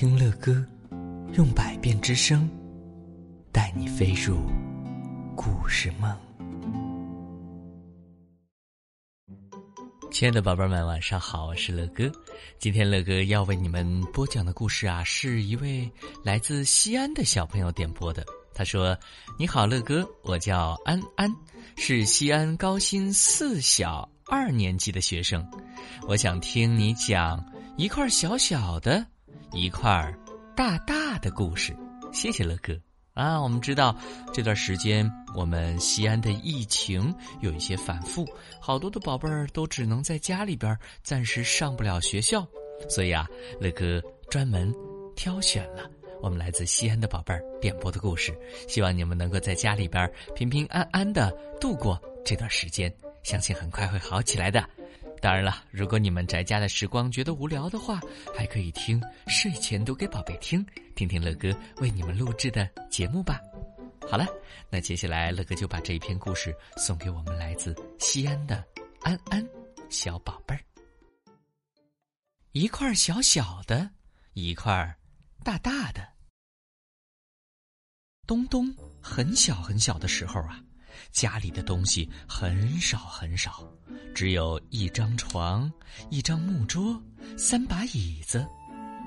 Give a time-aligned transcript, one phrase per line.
[0.00, 0.64] 听乐歌，
[1.34, 2.48] 用百变之声，
[3.50, 4.36] 带你飞入
[5.34, 6.16] 故事梦。
[10.12, 12.08] 亲爱的宝贝们，晚上好，我是乐哥。
[12.60, 15.90] 今天乐哥要为你们播讲的故事啊，是一位
[16.22, 18.24] 来自西安的小朋友点播的。
[18.54, 18.96] 他说
[19.36, 21.28] ：“你好，乐哥，我叫安安，
[21.76, 25.44] 是西安高新四小二年级的学生，
[26.06, 27.44] 我想听你讲
[27.76, 29.04] 一块小小的。”
[29.60, 30.16] 一块儿
[30.54, 31.76] 大大的故事，
[32.12, 32.72] 谢谢乐哥
[33.14, 33.40] 啊！
[33.40, 33.94] 我们知道
[34.32, 38.24] 这段时间我们西安的疫情有一些反复，
[38.60, 42.46] 好多的宝贝儿都只能在家里边暂时上不了学校，
[42.88, 43.26] 所以啊，
[43.60, 44.72] 乐哥专门
[45.16, 45.90] 挑选了
[46.22, 48.32] 我们来自西安的宝贝儿点播的故事，
[48.68, 52.92] 希望你们能够在家里边平平安安的度过这段时间，
[53.24, 54.64] 相信很快会好起来的。
[55.20, 58.00] 当然了，如果你们宅家的时光觉得无聊的话，
[58.36, 63.40] 还可以听睡前读给宝贝听，听听乐哥为你们录制的节目吧。
[64.08, 64.26] 好了，
[64.70, 68.64] 那接下来乐哥就把这一篇故事送给我们来自西安的
[69.02, 69.46] 安安
[69.90, 70.60] 小宝贝儿。
[72.52, 73.90] 一块小小的，
[74.32, 74.96] 一块
[75.44, 76.06] 大大的。
[78.26, 80.62] 东东很小很小的时候啊。
[81.10, 83.66] 家里的东西很少很少，
[84.14, 85.70] 只有一张床、
[86.10, 87.00] 一张木桌、
[87.36, 88.46] 三把椅子。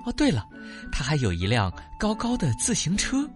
[0.05, 0.47] 哦，对了，
[0.91, 3.29] 他还有一辆高高的自行车。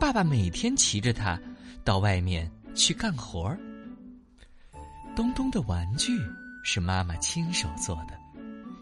[0.00, 1.38] 爸爸每天骑着它
[1.84, 3.58] 到外面去干活儿。
[5.14, 6.18] 东东的玩具
[6.64, 8.18] 是妈妈亲手做的，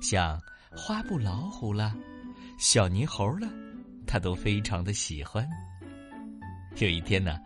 [0.01, 0.41] 像
[0.75, 1.95] 花布老虎啦、
[2.59, 3.49] 小泥猴了，
[4.07, 5.49] 他都非常的喜欢。
[6.77, 7.39] 有一天呢。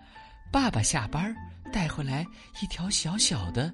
[0.51, 1.35] 爸爸下班
[1.73, 2.27] 带回来
[2.63, 3.73] 一条小小的、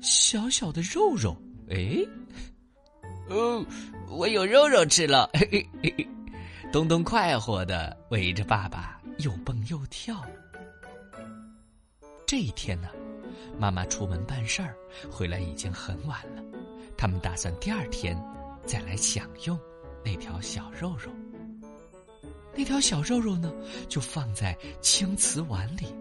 [0.00, 1.36] 小小的肉肉。
[1.70, 1.98] 哎，
[3.28, 3.64] 哦，
[4.10, 5.30] 我有肉肉吃了！
[5.34, 6.08] 嘿嘿嘿
[6.72, 10.20] 东东快活的围着爸爸又蹦又跳。
[12.26, 12.88] 这一天呢，
[13.58, 14.74] 妈妈出门办事儿，
[15.10, 16.42] 回来已经很晚了。
[16.96, 18.16] 他们打算第二天
[18.66, 19.58] 再来享用
[20.04, 21.12] 那条小肉肉。
[22.56, 23.52] 那条小肉肉呢，
[23.88, 25.94] 就放在青瓷碗里。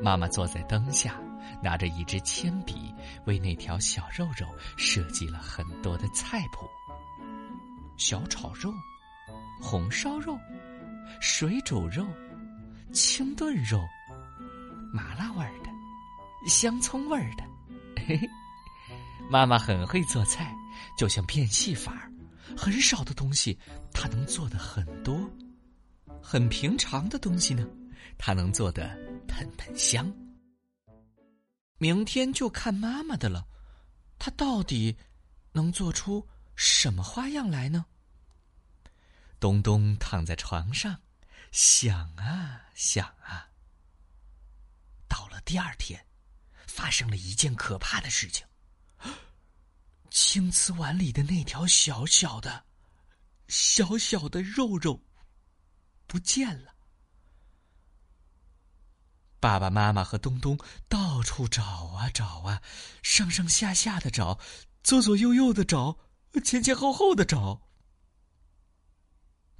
[0.00, 1.20] 妈妈坐在灯下，
[1.62, 2.94] 拿着一支铅笔，
[3.26, 4.46] 为那条小肉肉
[4.76, 6.66] 设计了很多的菜谱：
[7.96, 8.72] 小炒肉、
[9.60, 10.38] 红烧肉、
[11.20, 12.06] 水煮肉、
[12.92, 13.84] 清炖肉、
[14.92, 15.70] 麻辣味儿的、
[16.46, 17.42] 香葱味儿的。
[18.06, 18.28] 嘿嘿，
[19.28, 20.54] 妈妈很会做菜，
[20.96, 22.08] 就像变戏法儿。
[22.56, 23.58] 很少的东西，
[23.92, 25.28] 他能做的很多；
[26.22, 27.66] 很平常的东西呢，
[28.16, 28.88] 他能做的
[29.26, 30.12] 喷喷香。
[31.78, 33.46] 明天就看妈妈的了，
[34.18, 34.96] 他到底
[35.52, 36.26] 能做出
[36.56, 37.86] 什么花样来呢？
[39.38, 41.00] 东东躺在床上，
[41.52, 43.48] 想啊想啊。
[45.08, 46.04] 到了第二天，
[46.66, 48.44] 发生了一件可怕的事情。
[50.10, 52.64] 青瓷碗里的那条小小的、
[53.48, 55.02] 小小的肉肉
[56.06, 56.74] 不见了。
[59.40, 60.58] 爸爸妈妈和东东
[60.88, 62.60] 到处找啊找啊，
[63.02, 64.40] 上上下下的找，
[64.82, 65.98] 左左右右的找，
[66.44, 67.68] 前前后后的找。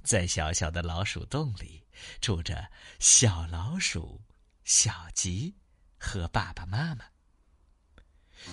[0.03, 1.85] 在小小的老鼠洞里，
[2.19, 4.21] 住着小老鼠
[4.65, 5.55] 小吉
[5.97, 7.05] 和爸爸妈妈。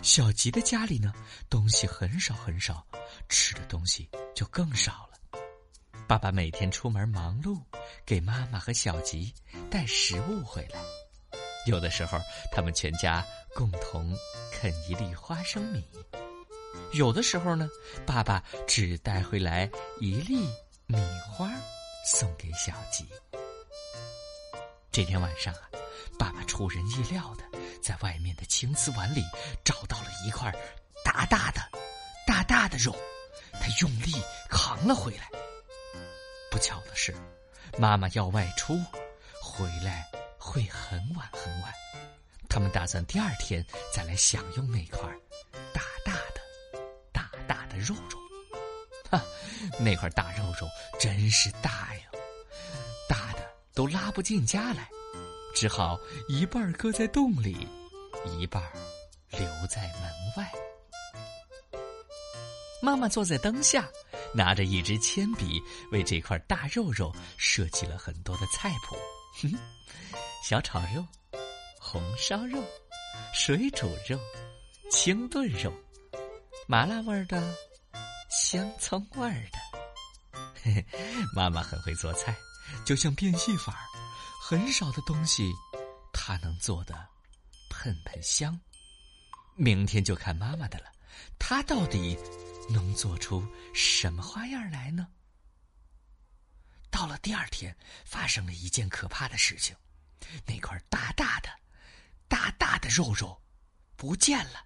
[0.03, 1.13] 小吉的家里呢，
[1.49, 2.87] 东西很少很少，
[3.29, 5.41] 吃的东西就更少了。
[6.07, 7.61] 爸爸每天出门忙碌，
[8.05, 9.35] 给妈妈和小吉
[9.71, 10.81] 带食物回来。
[11.67, 12.19] 有的时候，
[12.53, 13.25] 他们全家
[13.55, 14.17] 共同
[14.53, 15.81] 啃一粒花生米；
[16.93, 17.69] 有的时候呢，
[18.07, 19.69] 爸爸只带回来
[20.01, 20.49] 一粒
[20.87, 20.97] 米
[21.29, 21.51] 花，
[22.05, 23.05] 送给小吉。
[24.93, 25.69] 这天晚上啊，
[26.17, 27.56] 爸爸出人意料的。
[27.87, 29.23] 在外面的青瓷碗里
[29.63, 30.53] 找到了一块
[31.05, 31.61] 大大的、
[32.27, 32.93] 大大的肉，
[33.61, 34.13] 他用力
[34.51, 35.31] 扛了回来。
[36.51, 37.15] 不巧的是，
[37.79, 38.77] 妈妈要外出，
[39.41, 40.05] 回来
[40.37, 41.73] 会很晚很晚。
[42.49, 45.09] 他们打算第二天再来享用那块
[45.73, 46.81] 大大的、
[47.13, 48.19] 大大的肉肉。
[49.13, 49.23] 哈，
[49.79, 50.69] 那块大肉肉
[50.99, 52.01] 真是大呀，
[53.09, 54.91] 大的都拉不进家来。
[55.57, 55.99] 只好
[56.29, 57.67] 一半搁在洞里，
[58.39, 58.63] 一半
[59.31, 60.03] 留在门
[60.37, 60.53] 外。
[62.83, 63.89] 妈妈坐在灯下，
[64.35, 65.59] 拿着一支铅笔，
[65.91, 68.97] 为这块大肉肉设计了很多的菜谱：
[69.41, 69.59] 哼，
[70.45, 71.03] 小炒肉、
[71.81, 72.63] 红烧肉、
[73.33, 74.21] 水煮肉、
[74.91, 75.73] 清炖肉、
[76.69, 77.43] 麻辣味儿的、
[78.29, 80.85] 香葱味儿的、
[81.35, 82.37] 妈妈很会做菜，
[82.85, 83.81] 就像变戏法儿，
[84.49, 85.53] 很少的东西，
[86.13, 86.95] 他能做的
[87.69, 88.57] 喷喷香。
[89.57, 90.85] 明天就看妈妈的了，
[91.37, 92.17] 她到底
[92.71, 93.45] 能做出
[93.75, 95.09] 什么花样来呢？
[96.93, 99.75] 到了第二天，发生了一件可怕的事情，
[100.47, 101.49] 那块大大的、
[102.29, 103.43] 大大的肉肉
[103.97, 104.65] 不见了。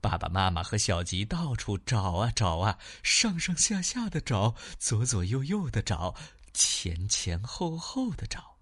[0.00, 6.16] 爸爸妈妈和小吉到处找啊找啊，上上下下的找，左左右右的找，
[6.52, 8.56] 前前后后的找。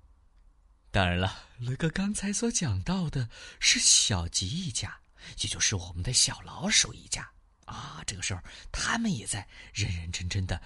[0.90, 3.28] 当然了，乐哥刚才所讲到的
[3.60, 5.00] 是小吉一家，
[5.40, 7.30] 也就是我们的小老鼠一家
[7.64, 8.02] 啊。
[8.06, 8.40] 这个时候，
[8.72, 10.60] 他们也在认认真真的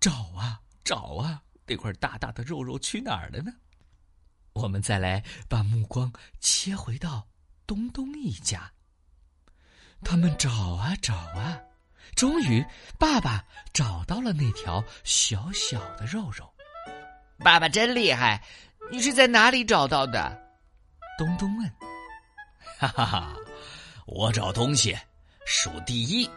[0.00, 3.52] 找啊找啊，那块大大的肉肉去哪儿了呢？
[4.54, 7.28] 我们再来把目光切回到
[7.64, 8.72] 东东一家。
[10.02, 11.60] 他们找啊找啊，
[12.16, 12.64] 终于，
[12.98, 16.52] 爸爸找到了那条小小的肉肉。
[17.38, 18.42] 爸爸真厉害，
[18.90, 20.36] 你是在哪里找到的？
[21.16, 21.72] 东东问。
[22.78, 23.36] 哈哈哈，
[24.06, 24.96] 我找东西
[25.46, 26.28] 数第一。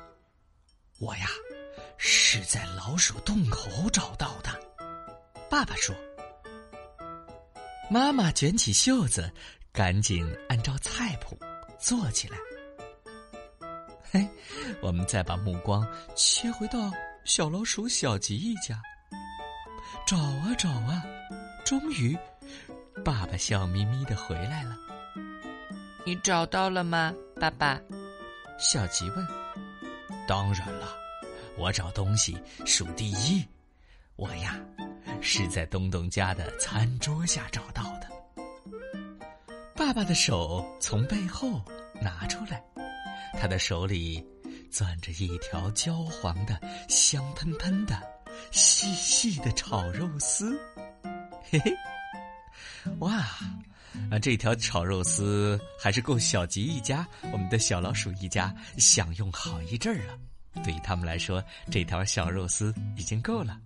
[1.00, 1.27] 我呀，
[1.98, 4.50] 是在老鼠洞口找到的。
[5.50, 5.95] 爸爸说。
[7.89, 9.30] 妈妈卷起袖子，
[9.74, 11.38] 赶紧按照菜谱
[11.80, 12.38] 做起来。
[14.12, 14.27] 嘿，
[14.81, 16.92] 我们再把目光切回到
[17.25, 18.81] 小老鼠小吉一家，
[20.05, 21.03] 找啊找啊，
[21.65, 22.17] 终于，
[23.03, 24.75] 爸爸笑眯眯的回来了。
[26.05, 27.79] 你找到了吗，爸爸？
[28.57, 29.27] 小吉问。
[30.27, 30.88] 当然了，
[31.57, 33.45] 我找东西数第一。
[34.15, 34.59] 我呀，
[35.21, 38.07] 是在东东家的餐桌下找到的。
[39.75, 41.61] 爸爸的手从背后
[42.01, 42.63] 拿出来。
[43.39, 44.23] 他的手里
[44.69, 47.99] 攥着一条焦黄的、香喷喷的、
[48.51, 50.59] 细细的炒肉丝，
[51.51, 51.71] 嘿嘿，
[53.01, 53.18] 哇，
[54.09, 60.18] 啊，这条炒肉丝还是够小吉一家、我们的小老鼠一家享用好一阵儿了。
[60.63, 63.62] 对于他们来说，这条小肉丝已经够了。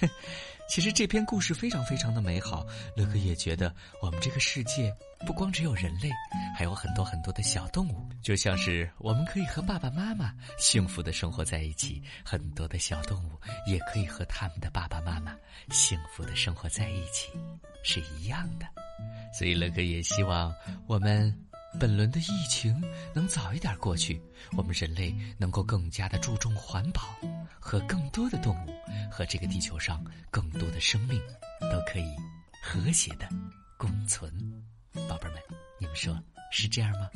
[0.00, 0.10] 哼。
[0.68, 2.66] 其实这篇故事非常非常的美好，
[2.96, 3.72] 乐哥也觉得
[4.02, 4.92] 我们这个世界
[5.24, 6.10] 不光只有人类，
[6.56, 13.32] 还有很多很多的小动物，就像是我们可以和爸爸妈妈幸福的生活在一起，很多的小动物
[13.66, 15.36] 也可以和他们的爸爸妈妈
[15.70, 17.30] 幸福的生活在一起，
[17.82, 18.66] 是一样的。
[19.32, 20.54] 所以乐哥也希望
[20.86, 21.34] 我们。
[21.78, 22.82] 本轮的疫情
[23.12, 24.18] 能早一点过去，
[24.56, 27.02] 我们人类能够更加的注重环保，
[27.60, 28.70] 和更多的动物
[29.10, 31.20] 和这个地球上更多的生命
[31.70, 32.16] 都可以
[32.62, 33.28] 和谐的
[33.76, 34.32] 共存。
[35.08, 35.42] 宝贝儿们，
[35.78, 36.18] 你们说
[36.50, 37.10] 是这样吗？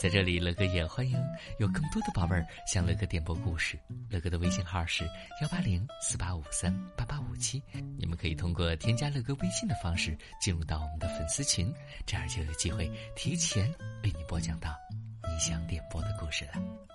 [0.00, 1.16] 在这里，乐哥也欢迎
[1.58, 3.78] 有更多的宝贝儿向乐哥点播故事。
[4.10, 5.04] 乐哥的微信号是
[5.40, 7.62] 幺八零四八五三八八五七，
[7.96, 11.72] 你们可以通过添加乐哥微信的方式进入到我们的粉丝群，
[12.04, 13.66] 这样就有机会提前
[14.02, 14.76] 为你播讲到
[15.26, 16.93] 你想点播的故事了。